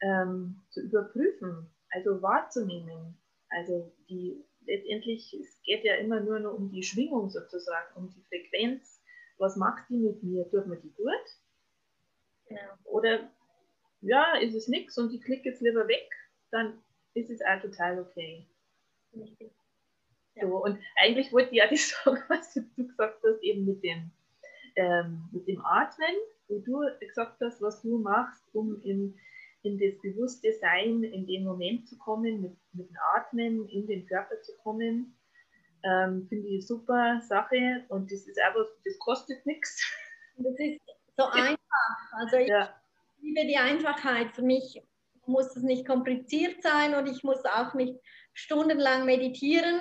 [0.00, 3.18] ähm, zu überprüfen, also wahrzunehmen.
[3.50, 8.22] Also die letztendlich, es geht ja immer nur noch um die Schwingung sozusagen, um die
[8.22, 9.02] Frequenz.
[9.38, 10.48] Was macht die mit mir?
[10.48, 11.26] Tut mir die gut?
[12.46, 12.60] Genau.
[12.84, 13.30] Oder
[14.00, 16.08] ja, ist es nichts und ich klicke jetzt lieber weg,
[16.50, 16.82] dann
[17.14, 18.46] ist es auch total okay.
[19.14, 19.52] Richtig.
[20.34, 20.46] Ja.
[20.46, 24.10] So, und eigentlich wollte ich ja das sagen, was du gesagt hast, eben mit dem,
[24.76, 26.14] ähm, mit dem Atmen,
[26.48, 29.18] wo du gesagt hast, was du machst, um in
[29.62, 34.06] in das bewusste Sein, in den Moment zu kommen, mit, mit dem Atmen in den
[34.06, 35.16] Körper zu kommen.
[35.82, 39.82] Ähm, Finde ich eine super Sache und das ist einfach, das kostet nichts.
[40.36, 40.80] Das ist
[41.18, 41.58] so einfach.
[42.12, 42.74] Also ich ja.
[43.20, 44.34] liebe die Einfachheit.
[44.34, 44.82] Für mich
[45.26, 47.98] muss es nicht kompliziert sein und ich muss auch nicht
[48.32, 49.80] stundenlang meditieren,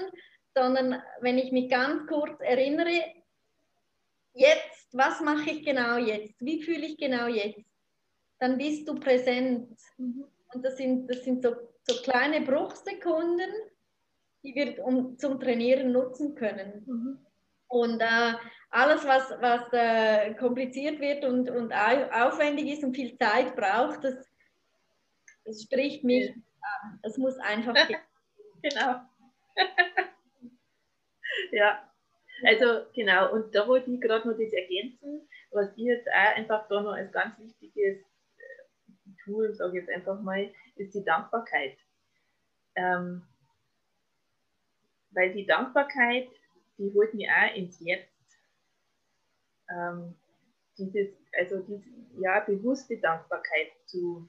[0.53, 3.03] sondern wenn ich mich ganz kurz erinnere,
[4.33, 6.39] jetzt, was mache ich genau jetzt?
[6.41, 7.68] Wie fühle ich genau jetzt?
[8.39, 9.77] Dann bist du präsent.
[9.97, 10.25] Mhm.
[10.53, 13.51] Und das sind, das sind so, so kleine Bruchsekunden,
[14.43, 16.83] die wir um, zum Trainieren nutzen können.
[16.85, 17.25] Mhm.
[17.67, 18.33] Und äh,
[18.71, 24.15] alles, was, was äh, kompliziert wird und, und aufwendig ist und viel Zeit braucht, das,
[25.45, 26.99] das spricht mich an.
[27.03, 27.99] Es muss einfach gehen.
[28.63, 29.01] genau.
[31.51, 31.91] ja,
[32.45, 33.33] also genau.
[33.33, 36.93] Und da wollte ich gerade noch das ergänzen, was ich jetzt auch einfach da noch
[36.93, 38.03] als ganz wichtiges
[39.29, 41.77] Tool, sage ich jetzt einfach mal, ist die Dankbarkeit.
[42.75, 43.27] Ähm,
[45.11, 46.29] weil die Dankbarkeit,
[46.77, 48.09] die holt mich auch ins Jetzt.
[49.69, 50.15] Ähm,
[50.77, 51.83] dieses, also diese
[52.19, 54.27] ja, bewusste Dankbarkeit zu,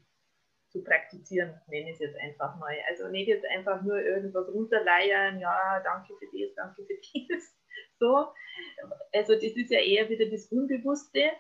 [0.69, 2.75] zu praktizieren, nenne ich es jetzt einfach mal.
[2.89, 6.95] Also nicht jetzt einfach nur irgendwas runterleiern, ja, danke für das, danke für
[7.29, 7.57] das.
[7.99, 8.33] So.
[9.13, 11.31] Also das ist ja eher wieder das Unbewusste,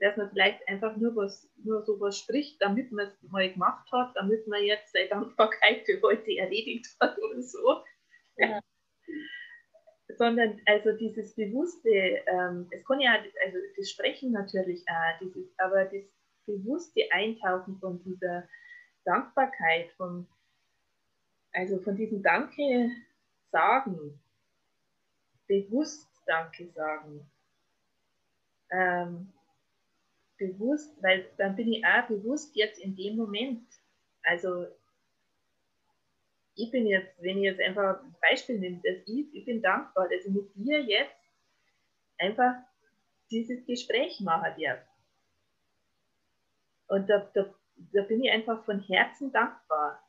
[0.00, 4.16] dass man vielleicht einfach nur was, nur sowas spricht, damit man es mal gemacht hat,
[4.16, 7.82] damit man jetzt seine Dankbarkeit für heute erledigt hat oder so.
[8.36, 8.60] Ja.
[10.16, 13.12] Sondern also dieses bewusste, ähm, es kann ja,
[13.44, 16.04] also das Sprechen natürlich auch, dieses, aber das
[16.46, 18.48] bewusste Eintauchen von dieser
[19.04, 20.26] Dankbarkeit, von,
[21.52, 22.90] also von diesem Danke
[23.52, 24.20] sagen,
[25.46, 27.30] bewusst Danke sagen.
[28.70, 29.32] Ähm,
[30.40, 33.62] bewusst, weil dann bin ich auch bewusst jetzt in dem Moment.
[34.22, 34.66] Also
[36.54, 40.08] ich bin jetzt, wenn ich jetzt einfach ein Beispiel nehme, dass ich, ich bin dankbar,
[40.08, 41.14] dass ich mit dir jetzt
[42.18, 42.54] einfach
[43.30, 44.80] dieses Gespräch machen darf.
[46.88, 47.54] Und da, da,
[47.92, 50.02] da bin ich einfach von Herzen dankbar.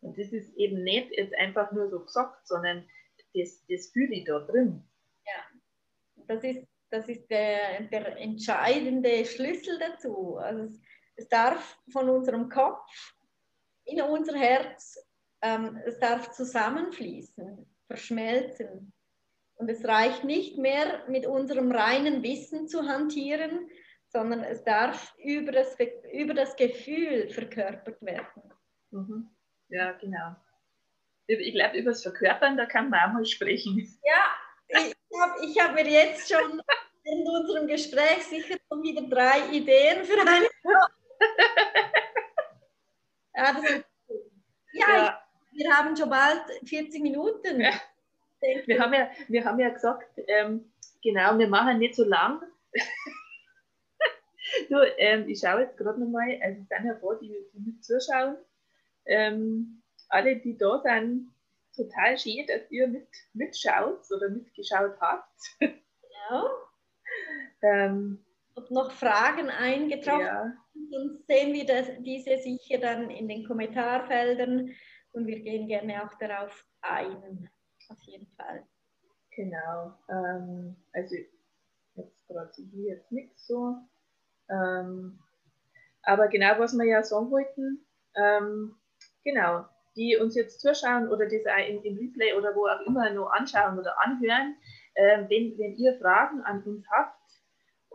[0.00, 2.88] Und das ist eben nicht jetzt einfach nur so gesagt, sondern
[3.34, 4.82] das, das fühle ich da drin.
[5.26, 10.36] Ja, das ist das ist der, der entscheidende Schlüssel dazu.
[10.36, 10.74] Also
[11.16, 13.14] es darf von unserem Kopf
[13.84, 14.98] in unser Herz,
[15.42, 18.92] ähm, es darf zusammenfließen, verschmelzen.
[19.56, 23.68] Und es reicht nicht mehr mit unserem reinen Wissen zu hantieren,
[24.06, 25.76] sondern es darf über das,
[26.12, 28.42] über das Gefühl verkörpert werden.
[28.90, 29.30] Mhm.
[29.68, 30.36] Ja, genau.
[31.26, 33.78] Ich glaube, über das Verkörpern, da kann man auch mal sprechen.
[34.02, 34.34] Ja,
[34.68, 36.62] ich habe ich hab mir jetzt schon
[37.10, 40.46] in unserem Gespräch sicher schon wieder drei Ideen für eine.
[43.34, 43.56] ja,
[44.72, 45.22] ja, ja.
[45.52, 47.60] Ich, wir haben schon bald 40 Minuten.
[47.60, 47.72] Ja.
[48.40, 52.42] Wir, haben ja, wir haben ja gesagt, ähm, genau, wir machen nicht so lang.
[54.68, 58.36] du, ähm, ich schaue jetzt gerade nochmal, also es sind ja die, die mit zuschauen.
[59.06, 61.32] Ähm, alle, die da sind,
[61.74, 65.32] total schön, dass ihr mit, mitschaut oder mitgeschaut habt.
[65.58, 66.67] Genau.
[67.62, 70.20] Ähm, Und noch Fragen eingetroffen.
[70.20, 70.52] Ja.
[70.90, 74.70] Sonst sehen wir das, diese sicher dann in den Kommentarfeldern
[75.12, 77.50] und wir gehen gerne auch darauf ein
[77.88, 78.64] auf jeden Fall.
[79.34, 79.94] Genau.
[80.08, 81.16] Ähm, also
[81.94, 83.76] jetzt gerade hier jetzt nichts so.
[84.50, 85.18] Ähm,
[86.02, 87.84] aber genau, was wir ja sagen wollten,
[88.16, 88.76] ähm,
[89.24, 93.30] genau, die uns jetzt zuschauen oder das auch im, Replay oder wo auch immer noch
[93.30, 94.56] anschauen oder anhören,
[94.94, 97.17] äh, wenn, wenn ihr Fragen an uns habt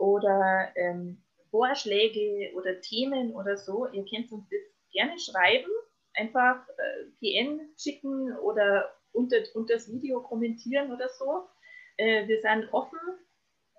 [0.04, 4.60] oder ähm, Vorschläge oder Themen oder so, ihr könnt uns das
[4.92, 5.70] gerne schreiben,
[6.14, 11.48] einfach äh, PN schicken oder unter, unter das Video kommentieren oder so.
[11.96, 12.98] Äh, wir sind offen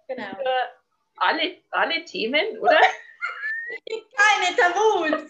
[0.07, 0.35] genau.
[0.35, 0.49] für
[1.17, 2.79] alle, alle Themen, oder?
[3.87, 5.29] Keine Tabus.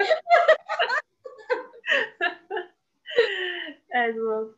[3.90, 4.54] also,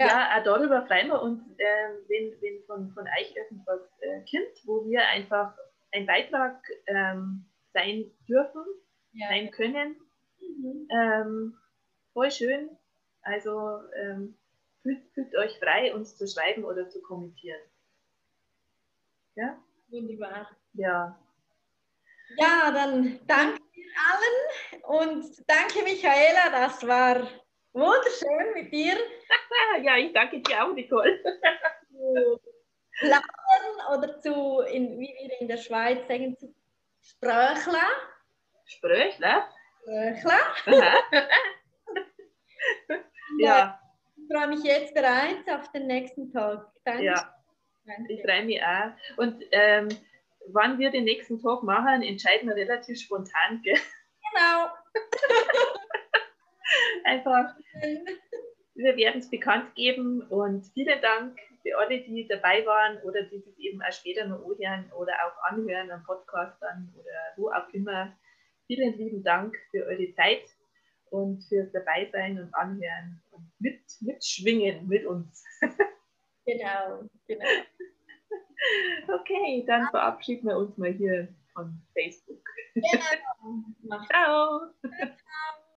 [0.00, 0.06] ja.
[0.06, 4.66] ja, auch darüber freuen wir uns, äh, wenn, wenn von, von euch irgendwas äh, kommt,
[4.66, 5.54] wo wir einfach
[5.92, 8.64] ein Beitrag ähm, sein dürfen,
[9.12, 9.28] ja.
[9.28, 9.96] sein können.
[10.40, 10.88] Mhm.
[10.90, 11.58] Ähm,
[12.12, 12.70] voll schön.
[13.22, 14.36] Also ähm,
[14.82, 17.60] fühlt, fühlt euch frei, uns zu schreiben oder zu kommentieren.
[19.34, 19.58] Ja?
[19.88, 20.50] Wunderbar.
[20.72, 21.18] Ja.
[22.36, 23.60] Ja, dann danke
[24.08, 27.28] allen und danke Michaela, das war
[27.72, 28.96] wunderschön mit dir.
[29.82, 31.22] ja, ich danke dir auch, Nicole.
[32.00, 32.40] zu
[33.00, 36.54] plaudern oder zu, in, wie wir in der Schweiz sagen, zu
[37.02, 37.88] Spröchler.
[38.66, 39.48] Spröchler?
[39.82, 40.94] Spröchler.
[43.38, 43.80] ja.
[44.16, 46.66] Ich freue mich jetzt bereits auf den nächsten Tag.
[46.84, 47.04] Danke.
[47.04, 47.34] Ja,
[47.86, 48.12] Danke.
[48.12, 48.92] ich freue mich auch.
[49.16, 49.88] Und ähm,
[50.48, 53.60] wann wir den nächsten Tag machen, entscheiden wir relativ spontan.
[53.62, 53.78] Gell?
[54.32, 54.68] Genau.
[57.04, 57.54] Einfach,
[58.74, 63.40] wir werden es bekannt geben und vielen Dank für alle, die dabei waren oder die
[63.40, 67.68] sich eben auch später noch anhören oder auch anhören am Podcast dann oder wo auch
[67.72, 68.16] immer.
[68.66, 70.44] Vielen lieben Dank für eure Zeit
[71.10, 75.44] und fürs Dabeisein und Anhören und mit, mitschwingen mit uns.
[76.46, 77.46] genau, genau.
[79.08, 82.44] Okay, dann verabschieden wir uns mal hier von Facebook.
[82.74, 84.04] Genau.
[84.06, 84.70] Ciao.